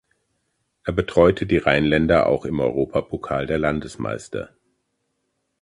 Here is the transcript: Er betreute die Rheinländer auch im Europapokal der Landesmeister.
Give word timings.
Er 0.83 0.93
betreute 0.93 1.45
die 1.45 1.59
Rheinländer 1.59 2.25
auch 2.25 2.45
im 2.45 2.59
Europapokal 2.59 3.45
der 3.45 3.59
Landesmeister. 3.59 4.49